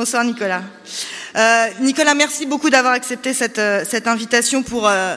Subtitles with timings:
[0.00, 0.62] Bonsoir Nicolas.
[1.36, 5.16] Euh, Nicolas, merci beaucoup d'avoir accepté cette, euh, invitation pour euh,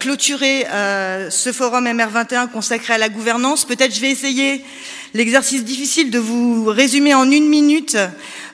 [0.00, 0.64] clôturer
[1.28, 3.66] ce forum MR21 consacré à la gouvernance.
[3.66, 4.64] Peut-être je vais essayer
[5.12, 7.98] l'exercice difficile de vous résumer en une minute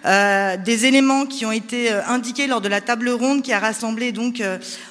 [0.04, 4.42] des éléments qui ont été indiqués lors de la table ronde qui a rassemblé donc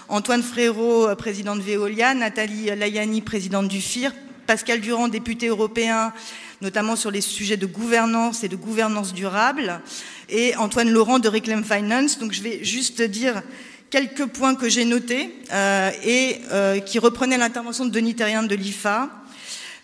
[0.07, 4.13] Antoine Frérot, président de Veolia, Nathalie Layani, présidente du FIR,
[4.49, 6.11] Pascal Durand, député européen,
[6.59, 9.79] notamment sur les sujets de gouvernance et de gouvernance durable,
[10.27, 12.17] et Antoine Laurent de Reclaim Finance.
[12.17, 13.43] Donc je vais juste dire
[13.91, 18.55] quelques points que j'ai notés euh, et euh, qui reprenaient l'intervention de Denis Terrien de
[18.55, 19.11] l'IFA.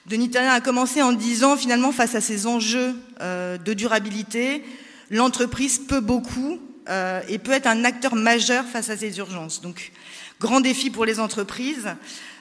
[0.07, 4.63] Denis Terrien a commencé en disant finalement face à ces enjeux euh, de durabilité,
[5.11, 6.59] l'entreprise peut beaucoup
[7.27, 9.61] et peut être un acteur majeur face à ces urgences.
[9.61, 9.91] Donc
[10.39, 11.87] grand défi pour les entreprises.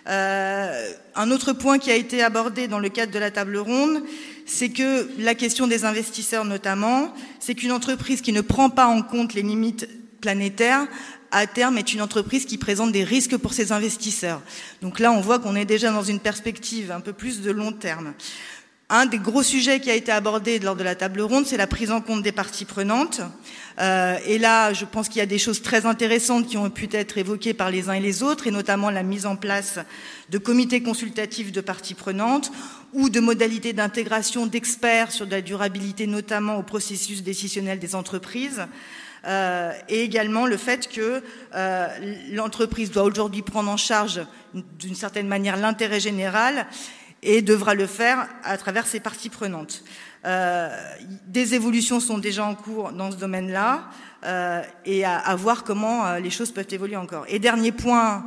[0.07, 4.03] Euh, un autre point qui a été abordé dans le cadre de la table ronde,
[4.47, 9.03] c'est que la question des investisseurs notamment, c'est qu'une entreprise qui ne prend pas en
[9.03, 9.89] compte les limites
[10.21, 10.87] planétaires,
[11.31, 14.41] à terme, est une entreprise qui présente des risques pour ses investisseurs.
[14.83, 17.73] Donc là, on voit qu'on est déjà dans une perspective un peu plus de long
[17.73, 18.15] terme.
[18.91, 21.67] Un des gros sujets qui a été abordé lors de la table ronde, c'est la
[21.67, 23.23] prise en compte des parties prenantes.
[23.81, 26.87] Euh, et là, je pense qu'il y a des choses très intéressantes qui ont pu
[26.93, 29.79] être évoquées par les uns et les autres, et notamment la mise en place
[30.29, 32.53] de comités consultatifs de parties prenantes
[32.93, 38.67] ou de modalités d'intégration d'experts sur la durabilité, notamment au processus décisionnel des entreprises.
[39.27, 41.23] Euh, et également le fait que
[41.55, 41.89] euh,
[42.31, 44.21] l'entreprise doit aujourd'hui prendre en charge
[44.53, 46.67] d'une certaine manière l'intérêt général
[47.25, 49.83] et devra le faire à travers ses parties prenantes.
[50.27, 50.69] Euh,
[51.27, 53.85] des évolutions sont déjà en cours dans ce domaine-là
[54.25, 57.25] euh, et à, à, voir comment euh, les choses peuvent évoluer encore.
[57.29, 58.25] Et dernier point,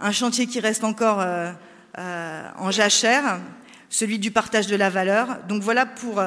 [0.00, 1.52] un chantier qui reste encore euh,
[1.98, 3.38] euh, en jachère,
[3.88, 5.38] celui du partage de la valeur.
[5.48, 6.20] Donc voilà pour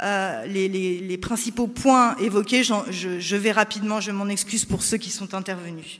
[0.00, 2.64] les, les, les, principaux points évoqués.
[2.64, 5.98] Je, je, vais rapidement, je m'en excuse pour ceux qui sont intervenus.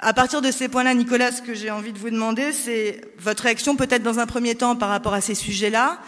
[0.00, 3.42] À partir de ces points-là, Nicolas, ce que j'ai envie de vous demander, c'est votre
[3.42, 6.00] réaction peut-être dans un premier temps par rapport à ces sujets-là,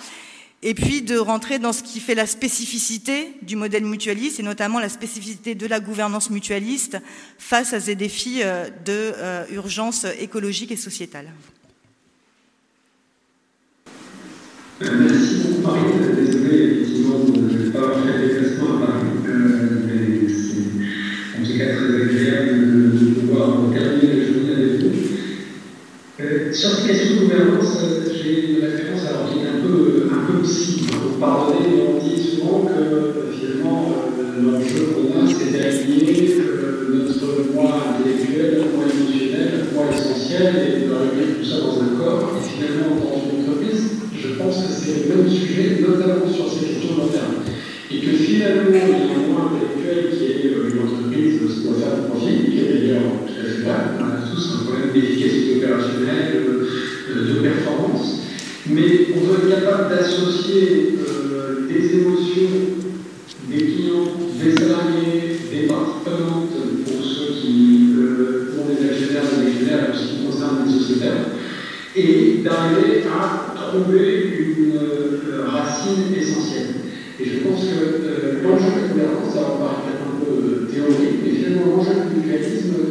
[0.62, 4.78] et puis de rentrer dans ce qui fait la spécificité du modèle mutualiste et notamment
[4.78, 6.98] la spécificité de la gouvernance mutualiste
[7.38, 11.32] face à ces défis euh, de euh, écologique et sociétale.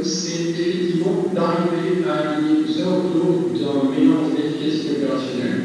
[0.10, 2.40] Mutualisme, c'est effectivement d'arriver à
[2.74, 5.64] ça autour d'un mélange d'efficacité opérationnelle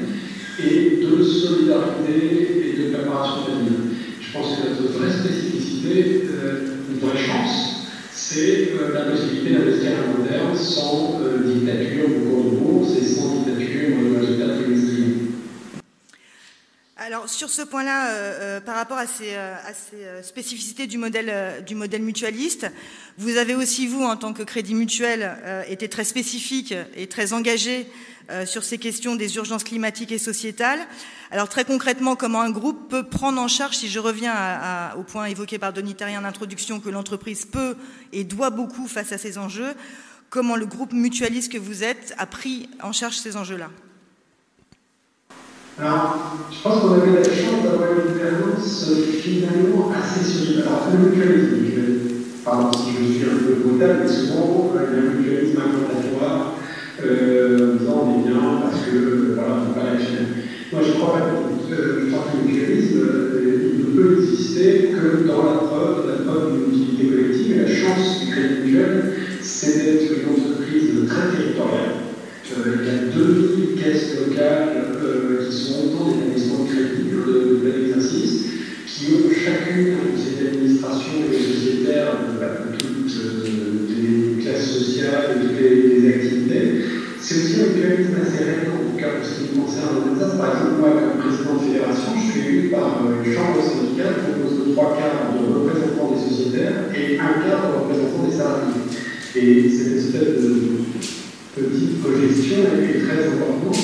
[0.59, 3.78] et de solidarité et de préparation d'avenir.
[4.21, 6.60] Je pense que notre vraie spécificité, euh,
[6.91, 12.28] une vraie chance, c'est euh, la possibilité d'investir à long terme sans euh, dictature de
[12.28, 14.94] cours de bourse et sans dictature de résultats trimestriels.
[17.26, 21.64] Sur ce point-là, euh, euh, par rapport à ces, euh, spécificités du modèle,
[22.00, 22.66] mutualiste,
[23.18, 25.36] vous avez aussi, vous, en tant que crédit mutuel,
[25.68, 27.88] été très spécifique et très engagé
[28.47, 30.80] sur ces questions des urgences climatiques et sociétales.
[31.30, 34.34] Alors très concrètement, comment un groupe peut prendre en charge, si je reviens
[34.97, 37.77] au point évoqué par Denis en introduction, que l'entreprise peut
[38.12, 39.74] et doit beaucoup face à ces enjeux,
[40.30, 43.70] comment le groupe mutualiste que vous êtes a pris en charge ces enjeux-là?
[45.80, 48.91] Alors, je pense qu'on avait la chance d'avoir une gouvernance
[49.21, 50.62] finalement assez solide.
[50.66, 51.56] Alors, le mutualisme,
[52.44, 55.43] pardon si je suis un peu brutal, mais souvent, il y a un mutualisme
[89.65, 93.63] concerne ça, par exemple, moi, comme président de fédération, je suis élu par une chambre
[93.63, 98.37] syndicale composée de trois quarts de représentants des sociétaires et un quart de représentants des
[98.37, 98.84] salariés.
[99.37, 100.84] Et cette espèce de
[101.57, 103.78] petite cogestion est très importante.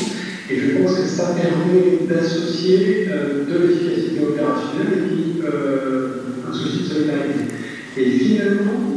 [0.50, 6.08] Et je pense que ça permet d'associer euh, de l'efficacité opérationnelle et puis euh,
[6.48, 7.54] un souci de solidarité.
[7.96, 8.89] Et finalement,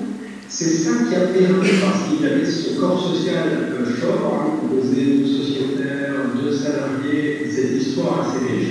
[0.54, 3.50] c'est ça qui a permis, parce qu'il avait ce corps social
[4.00, 8.68] fort, hein, composé de sociétaires, de salariés, cette histoire assez riche,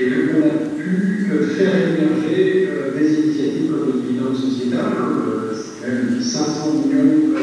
[0.00, 5.86] et donc on a pu faire émerger des initiatives comme le bilan sociétal, hein, c'est
[5.86, 7.34] quand même 500 millions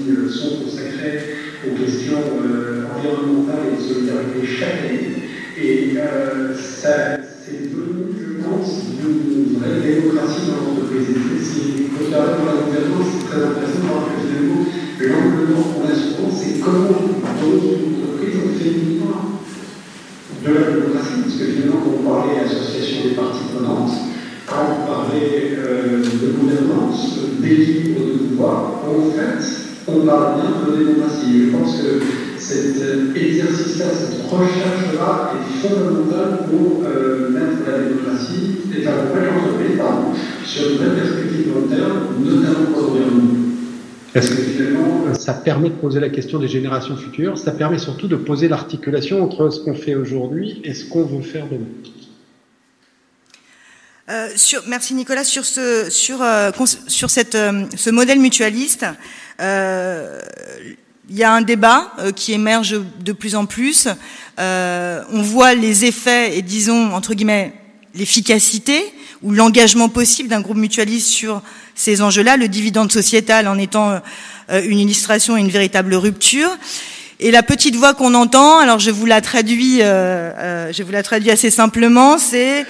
[0.00, 5.10] qui sont consacrés aux questions euh, environnementales et de solidarité chaque année.
[5.60, 11.08] Et euh, ça, c'est devenu, je pense, une vraie démocratie dans l'entreprise.
[11.10, 14.62] Et si vous regardez dans la gouvernance, c'est très intéressant de voir que finalement,
[15.00, 19.40] l'angle qu'on a souvent, c'est comment, dans notre entreprise, on fait uniquement
[20.54, 23.92] démocratie, parce que finalement, quand on parlait association des parties prenantes,
[24.46, 29.42] quand on parlait euh, de gouvernance, d'équilibre de pouvoir, en fait,
[29.86, 31.46] on parle bien de démocratie.
[31.46, 32.02] Je pense que
[32.38, 39.78] cet euh, exercice-là, cette recherche-là est fondamentale pour euh, mettre la démocratie et faire l'entreprise
[40.44, 43.39] sur une vraie perspective long terme, notamment pour l'environnement.
[44.14, 47.78] Est-ce que finalement, euh, ça permet de poser la question des générations futures Ça permet
[47.78, 51.66] surtout de poser l'articulation entre ce qu'on fait aujourd'hui et ce qu'on veut faire demain.
[54.10, 55.22] Euh, sur, merci Nicolas.
[55.22, 56.50] Sur ce, sur, euh,
[56.88, 58.84] sur cette, euh, ce modèle mutualiste,
[59.38, 63.88] il y a un débat qui émerge de plus en plus.
[64.38, 67.52] on voit les effets et disons entre guillemets
[67.94, 68.80] l'efficacité
[69.22, 71.42] ou l'engagement possible d'un groupe mutualiste sur
[71.80, 74.00] ces enjeux-là, le dividende sociétal en étant
[74.52, 76.50] une illustration et une véritable rupture.
[77.20, 81.30] Et la petite voix qu'on entend, alors je vous la traduis, je vous la traduis
[81.30, 82.66] assez simplement, c'est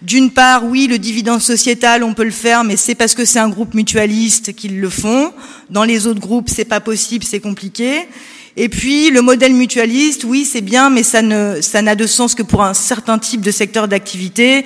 [0.00, 3.38] d'une part, oui, le dividende sociétal, on peut le faire, mais c'est parce que c'est
[3.38, 5.32] un groupe mutualiste qu'ils le font.
[5.70, 8.06] Dans les autres groupes, c'est pas possible, c'est compliqué.
[8.56, 12.34] Et puis, le modèle mutualiste, oui, c'est bien, mais ça ne, ça n'a de sens
[12.34, 14.64] que pour un certain type de secteur d'activité.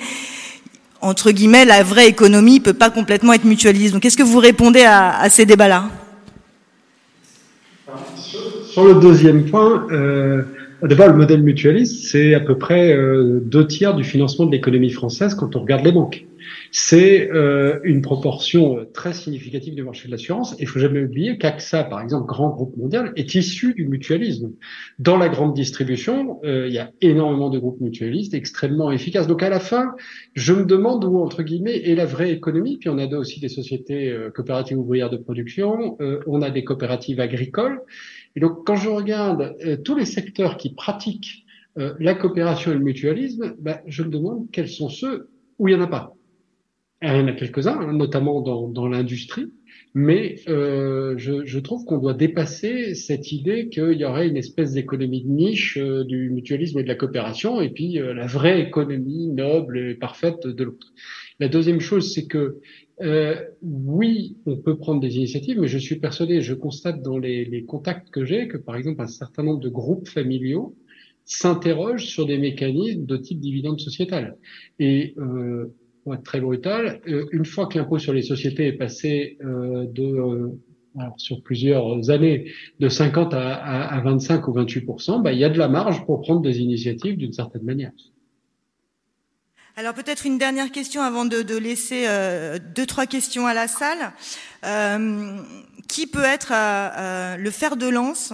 [1.01, 3.93] Entre guillemets, la vraie économie peut pas complètement être mutualiste.
[3.93, 5.89] Donc, qu'est-ce que vous répondez à, ces débats-là?
[8.69, 10.43] Sur le deuxième point, euh,
[10.81, 14.91] D'abord, le modèle mutualiste, c'est à peu près euh, deux tiers du financement de l'économie
[14.91, 16.25] française quand on regarde les banques.
[16.71, 20.55] C'est euh, une proportion euh, très significative du marché de l'assurance.
[20.59, 24.51] Il faut jamais oublier qu'AXA, par exemple, grand groupe mondial, est issu du mutualisme.
[24.99, 29.27] Dans la grande distribution, il y a énormément de groupes mutualistes extrêmement efficaces.
[29.27, 29.93] Donc à la fin,
[30.33, 32.77] je me demande où, entre guillemets, est la vraie économie.
[32.77, 35.97] Puis on a aussi des sociétés coopératives ouvrières de production,
[36.27, 37.81] on a des coopératives agricoles.
[38.35, 41.45] Et donc, quand je regarde euh, tous les secteurs qui pratiquent
[41.77, 45.75] euh, la coopération et le mutualisme, ben, je me demande quels sont ceux où il
[45.75, 46.15] n'y en a pas.
[47.01, 49.51] Il y en a quelques-uns, hein, notamment dans, dans l'industrie,
[49.93, 54.73] mais euh, je, je, trouve qu'on doit dépasser cette idée qu'il y aurait une espèce
[54.73, 59.29] d'économie de niche euh, du mutualisme et de la coopération, et puis la vraie économie
[59.29, 60.93] noble et parfaite de l'autre.
[61.39, 62.59] La deuxième chose, c'est que
[63.01, 67.45] euh, oui, on peut prendre des initiatives, mais je suis persuadé, je constate dans les,
[67.45, 70.75] les contacts que j'ai que, par exemple, un certain nombre de groupes familiaux
[71.23, 74.35] s'interrogent sur des mécanismes de type dividende sociétal.
[74.79, 78.73] Et euh, pour être très brutal, euh, une fois que l'impôt sur les sociétés est
[78.73, 80.49] passé euh, de euh,
[81.17, 85.49] sur plusieurs années de 50 à, à, à 25 ou 28% bah, il y a
[85.49, 87.91] de la marge pour prendre des initiatives d'une certaine manière.
[89.75, 92.05] Alors peut-être une dernière question avant de, laisser
[92.75, 94.11] deux, trois questions à la salle.
[95.87, 96.51] Qui peut être
[97.37, 98.33] le fer de lance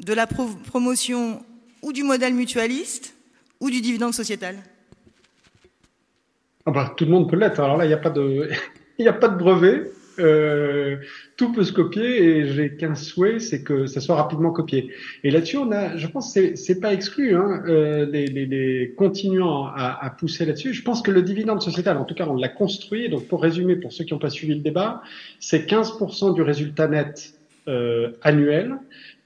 [0.00, 1.44] de la promotion
[1.82, 3.14] ou du modèle mutualiste
[3.60, 4.56] ou du dividende sociétal?
[6.66, 7.60] Ah bah, Tout le monde peut l'être.
[7.60, 8.48] Alors là, il n'y a, pas de,
[9.06, 9.90] a pas de brevet.
[10.18, 10.96] Euh,
[11.36, 14.90] tout peut se copier et j'ai qu'un souhait, c'est que ça soit rapidement copié.
[15.24, 20.06] Et là-dessus, on a, je pense, c'est c'est pas exclu, hein, euh, les, les, à,
[20.06, 20.72] à pousser là-dessus.
[20.72, 23.08] Je pense que le dividende sociétal, en tout cas, on l'a construit.
[23.08, 25.02] Donc, pour résumer, pour ceux qui n'ont pas suivi le débat,
[25.38, 27.34] c'est 15% du résultat net
[27.68, 28.76] euh, annuel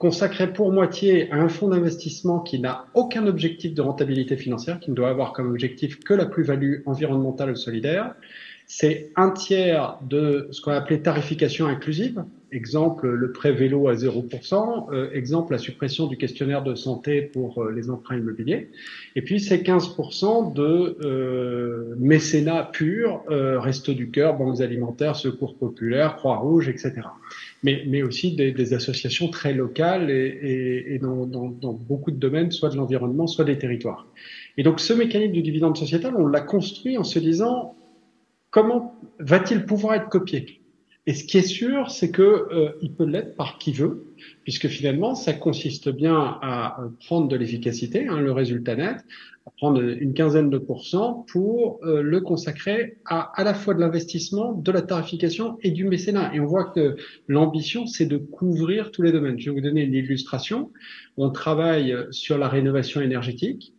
[0.00, 4.90] consacré pour moitié à un fonds d'investissement qui n'a aucun objectif de rentabilité financière, qui
[4.90, 8.14] ne doit avoir comme objectif que la plus-value environnementale solidaire
[8.73, 12.23] c'est un tiers de ce qu'on a tarification inclusive.
[12.52, 14.92] Exemple, le prêt vélo à 0%.
[14.92, 18.71] Euh, exemple, la suppression du questionnaire de santé pour euh, les emprunts immobiliers.
[19.16, 26.14] Et puis, c'est 15% de euh, mécénat pur, resto du cœur, banques alimentaires, secours populaires,
[26.14, 26.92] Croix-Rouge, etc.
[27.62, 32.11] mais, mais aussi des, des associations très locales et, et, et dans, dans, dans, beaucoup
[32.11, 34.07] de domaines, soit de l'environnement, soit des territoires.
[34.57, 37.76] Et donc ce mécanisme du dividende sociétal, on l'a construit en se disant
[38.50, 40.60] comment va-t-il pouvoir être copié?
[41.11, 44.05] Et ce qui est sûr, c'est que euh, il peut l'être par qui veut,
[44.45, 48.99] puisque finalement, ça consiste bien à prendre de l'efficacité, hein, le résultat net,
[49.45, 53.81] à prendre une quinzaine de pourcents pour euh, le consacrer à à la fois de
[53.81, 56.33] l'investissement, de la tarification et du mécénat.
[56.33, 56.95] Et on voit que
[57.26, 59.37] l'ambition, c'est de couvrir tous les domaines.
[59.37, 60.71] Je vais vous donner une illustration.
[61.17, 63.75] On travaille sur la rénovation énergétique.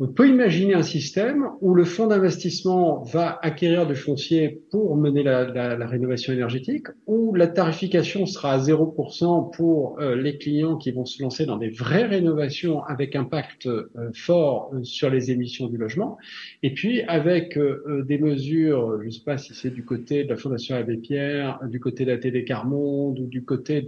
[0.00, 5.24] On peut imaginer un système où le fonds d'investissement va acquérir du foncier pour mener
[5.24, 11.04] la, rénovation énergétique, où la tarification sera à 0% pour euh, les clients qui vont
[11.04, 15.78] se lancer dans des vraies rénovations avec impact euh, fort euh, sur les émissions du
[15.78, 16.16] logement,
[16.62, 20.36] et puis avec des mesures, je ne sais pas si c'est du côté de la
[20.36, 23.84] Fondation Abbé Pierre, du côté de la TD Carmonde ou du côté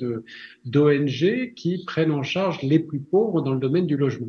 [0.64, 4.26] d'ONG qui prennent en charge les plus pauvres dans le domaine du logement.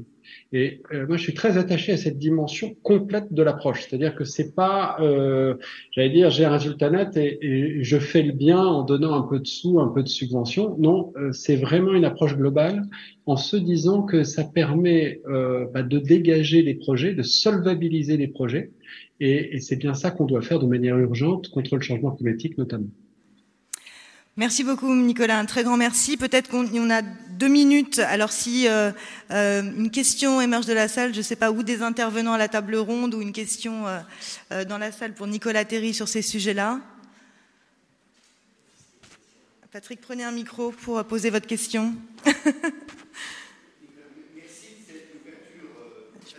[0.54, 3.84] Et euh, moi, je suis très attaché à cette dimension complète de l'approche.
[3.84, 5.56] C'est-à-dire que c'est pas, euh,
[5.92, 9.40] j'allais dire, j'ai un résultat net et, je fais le bien en donnant un peu
[9.40, 10.75] de sous, un peu de subventions.
[10.80, 12.84] Non, euh, c'est vraiment une approche globale
[13.25, 18.28] en se disant que ça permet euh, bah, de dégager les projets, de solvabiliser les
[18.28, 18.72] projets.
[19.20, 22.58] Et, et c'est bien ça qu'on doit faire de manière urgente contre le changement climatique
[22.58, 22.90] notamment.
[24.38, 26.15] Merci beaucoup Nicolas, un très grand merci.
[26.15, 28.00] Peut-être qu'on a deux minutes.
[28.00, 28.93] Alors si euh,
[29.29, 32.38] euh, une question émerge de la salle, je ne sais pas où des intervenants à
[32.38, 34.00] la table ronde ou une question euh,
[34.53, 36.79] euh dans la salle pour Nicolas Terry sur ces sujets-là.
[39.73, 41.93] Patrick, prenez un micro pour poser votre question.
[42.25, 42.43] Merci de
[44.88, 45.67] cette ouverture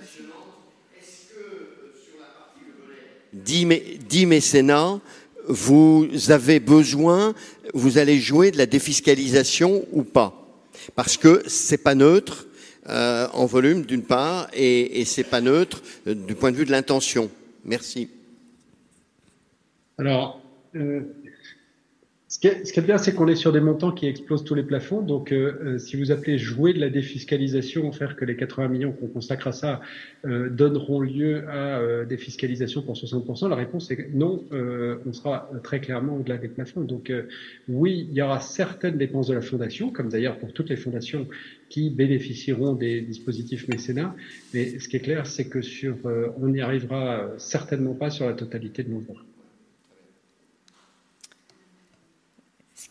[0.01, 0.63] passionnante.
[0.99, 3.21] Est-ce que sur la partie le volet
[4.09, 4.99] 10 mécénats,
[5.49, 7.35] vous avez besoin,
[7.75, 10.63] vous allez jouer de la défiscalisation ou pas
[10.95, 12.47] Parce que c'est pas neutre
[12.89, 16.65] euh, en volume d'une part et, et c'est pas neutre euh, du point de vue
[16.65, 17.31] de l'intention.
[17.65, 18.09] Merci.
[19.99, 20.41] Alors,
[20.75, 21.03] euh,
[22.33, 25.03] ce qui est, bien, c'est qu'on est sur des montants qui explosent tous les plafonds.
[25.03, 29.09] Donc, euh, si vous appelez jouer de la défiscalisation, faire que les 80 millions qu'on
[29.09, 29.83] consacre à ça
[30.25, 34.45] euh, donneront lieu à euh, des fiscalisations pour 60%, la réponse est non.
[34.53, 36.81] Euh, on sera très clairement au-delà des plafonds.
[36.81, 37.25] Donc, euh,
[37.69, 41.29] oui, il y aura certaines dépenses de la fondation, comme d'ailleurs pour toutes les fondations
[41.69, 44.17] qui bénéficieront des dispositifs mécénat.
[44.55, 48.25] Mais ce qui est clair, c'est que sur, euh, on n'y arrivera certainement pas sur
[48.25, 49.23] la totalité de nos voies.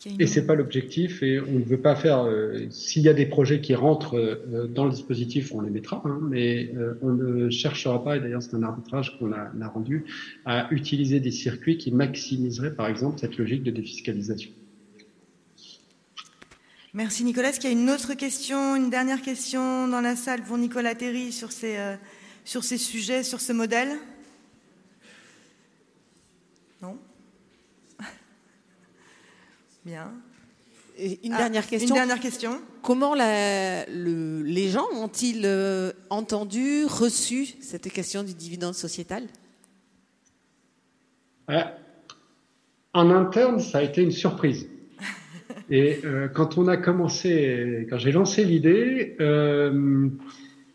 [0.04, 0.20] Une...
[0.20, 2.24] Et c'est pas l'objectif et on ne veut pas faire.
[2.24, 6.02] Euh, S'il y a des projets qui rentrent euh, dans le dispositif, on les mettra,
[6.04, 8.16] hein, mais euh, on ne cherchera pas.
[8.16, 10.04] Et d'ailleurs, c'est un arbitrage qu'on a, a, rendu
[10.44, 14.50] à utiliser des circuits qui maximiseraient, par exemple, cette logique de défiscalisation.
[16.94, 17.50] Merci Nicolas.
[17.50, 20.94] Est-ce qu'il y a une autre question, une dernière question dans la salle pour Nicolas
[20.94, 21.76] Terry sur ces
[22.44, 23.96] sur ces sujets, sur ce modèle
[26.82, 26.98] Non.
[29.84, 30.12] Bien.
[30.96, 31.88] Et une ah, dernière question.
[31.88, 32.60] Une dernière question.
[32.82, 39.24] Comment la, le, les gens ont-ils euh, entendu, reçu cette question du dividende sociétal?
[41.50, 41.62] Euh,
[42.92, 44.68] En interne, ça a été une surprise.
[45.70, 50.08] Et euh, quand on a commencé, quand j'ai lancé l'idée, euh,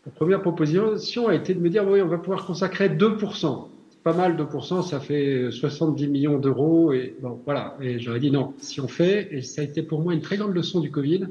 [0.04, 3.68] la première proposition a été de me dire oui, on va pouvoir consacrer 2%
[4.02, 6.92] pas mal de pourcents, ça fait 70 millions d'euros.
[6.92, 7.76] Et bon, voilà.
[7.80, 8.54] Et j'aurais dit non.
[8.58, 11.26] Si on fait, et ça a été pour moi une très grande leçon du Covid,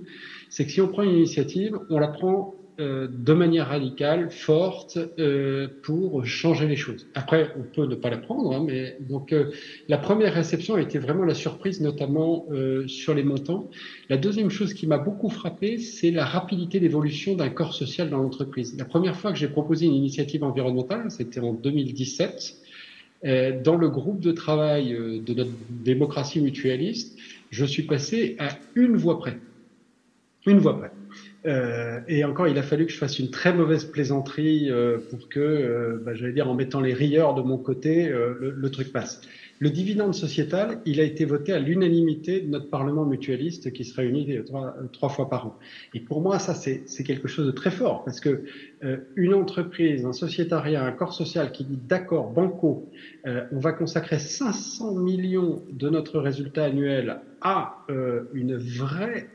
[0.50, 5.00] c'est que si on prend une initiative, on la prend euh, de manière radicale, forte,
[5.20, 7.08] euh, pour changer les choses.
[7.16, 9.52] Après, on peut ne pas la prendre, hein, mais donc euh,
[9.88, 13.70] la première réception a été vraiment la surprise, notamment euh, sur les montants.
[14.10, 18.22] La deuxième chose qui m'a beaucoup frappé, c'est la rapidité d'évolution d'un corps social dans
[18.22, 18.78] l'entreprise.
[18.78, 22.58] La première fois que j'ai proposé une initiative environnementale, c'était en 2017.
[23.26, 27.18] Euh, dans le groupe de travail de notre démocratie mutualiste,
[27.50, 29.38] je suis passé à une voix près.
[30.46, 30.92] Une voix près.
[31.48, 35.30] Euh, et encore, il a fallu que je fasse une très mauvaise plaisanterie euh, pour
[35.30, 38.92] que, euh, bah, j'allais dire, en mettant les rieurs de mon côté, le, le, truc
[38.92, 39.22] passe.
[39.60, 43.96] Le dividende sociétal, il a été voté à l'unanimité de notre Parlement mutualiste qui se
[43.96, 45.60] réunit trois, trois fois par an.
[45.94, 48.44] Et pour moi, ça, c'est quelque chose de très fort parce que
[49.16, 52.88] une entreprise, un sociétariat, un corps social qui dit d'accord, banco,
[53.26, 57.84] on va consacrer 500 millions de notre résultat annuel à
[58.34, 59.28] une vraie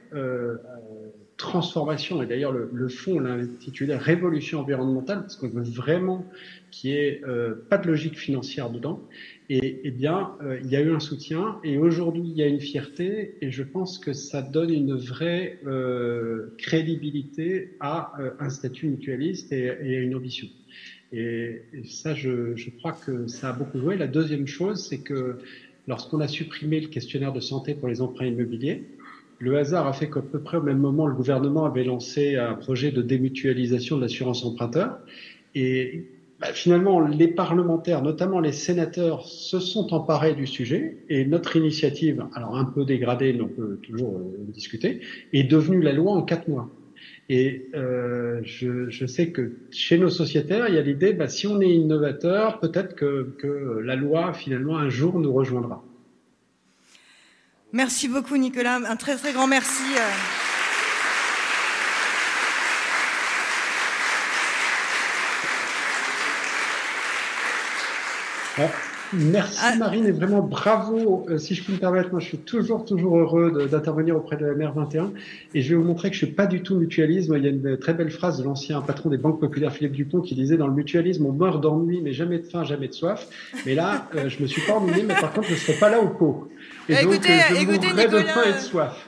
[1.42, 6.24] transformation, et d'ailleurs le, le fond l'a intitulé Révolution environnementale, parce qu'on veut vraiment
[6.70, 9.00] qu'il n'y ait euh, pas de logique financière dedans,
[9.50, 12.46] et eh bien, euh, il y a eu un soutien, et aujourd'hui il y a
[12.46, 18.86] une fierté, et je pense que ça donne une vraie euh, crédibilité à un statut
[18.86, 20.46] mutualiste et, à une ambition.
[21.12, 23.96] Et, ça, je crois que ça a beaucoup joué.
[23.96, 25.38] La deuxième chose, c'est que
[25.88, 28.84] lorsqu'on a supprimé le questionnaire de santé pour les emprunts immobiliers,
[29.42, 32.54] le hasard a fait qu'à peu près au même moment, le gouvernement avait lancé un
[32.54, 35.00] projet de démutualisation de l'assurance emprunteur.
[35.56, 36.04] Et
[36.38, 40.98] bah, finalement, les parlementaires, notamment les sénateurs, se sont emparés du sujet.
[41.08, 45.00] Et notre initiative, alors un peu dégradée, mais on peut toujours euh, discuter,
[45.32, 46.70] est devenue la loi en quatre mois.
[47.28, 51.48] Et euh, je, je, sais que chez nos sociétaires, il y a l'idée, bah, si
[51.48, 55.82] on est innovateur, peut-être que, que la loi, finalement, un jour nous rejoindra.
[57.72, 58.80] Merci beaucoup, Nicolas.
[58.86, 59.82] Un très, très grand merci.
[68.58, 68.66] euh.
[69.12, 69.76] Merci Ah.
[69.76, 71.26] Marine et vraiment bravo.
[71.28, 74.46] Euh, si je peux me permettre, moi je suis toujours toujours heureux d'intervenir auprès de
[74.46, 75.10] la MR21
[75.54, 77.34] et je vais vous montrer que je suis pas du tout mutualisme.
[77.36, 80.20] Il y a une très belle phrase de l'ancien patron des banques populaires Philippe Dupont
[80.20, 83.26] qui disait dans le mutualisme on meurt d'ennui mais jamais de faim, jamais de soif.
[83.66, 86.00] Mais là euh, je me suis pas ennuyé mais par contre je serai pas là
[86.00, 86.48] au pot.
[86.88, 89.06] Et Écoutez, donc euh, je écoutez, de Nicolas, faim et de soif.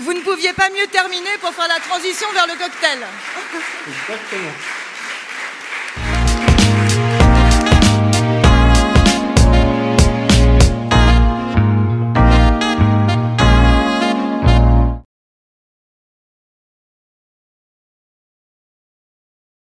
[0.00, 2.98] Vous ne pouviez pas mieux terminer pour faire la transition vers le cocktail.
[3.86, 4.87] Exactement.